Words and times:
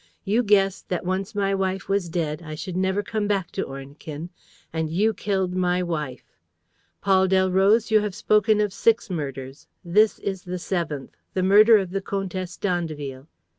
You 0.23 0.41
guessed 0.41 0.89
that, 0.89 1.05
once 1.05 1.35
my 1.35 1.53
wife 1.53 1.87
was 1.87 2.09
dead, 2.09 2.41
I 2.41 2.55
should 2.55 2.75
never 2.75 3.03
come 3.03 3.27
back 3.27 3.51
to 3.51 3.61
Ornequin; 3.63 4.31
and 4.73 4.89
you 4.89 5.13
killed 5.13 5.53
my 5.53 5.83
wife. 5.83 6.23
Paul 7.01 7.27
Delroze, 7.27 7.91
you 7.91 7.99
have 7.99 8.15
spoken 8.15 8.59
of 8.61 8.73
six 8.73 9.11
murders. 9.11 9.67
This 9.85 10.17
is 10.17 10.41
the 10.41 10.57
seventh: 10.57 11.11
the 11.35 11.43
murder 11.43 11.77
of 11.77 11.91
the 11.91 12.01
Comtesse 12.01 12.57
d'Andeville." 12.57 13.27